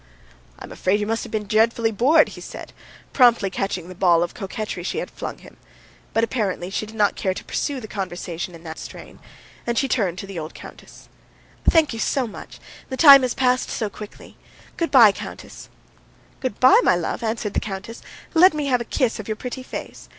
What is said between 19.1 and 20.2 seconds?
of your pretty face.